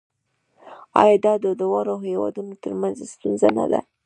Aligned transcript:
آیا 1.01 1.17
دا 1.25 1.33
د 1.45 1.47
دواړو 1.61 1.95
هیوادونو 2.07 2.53
ترمنځ 2.63 2.95
ستونزه 3.13 3.47
نه 3.57 3.65
ده؟ 3.71 3.79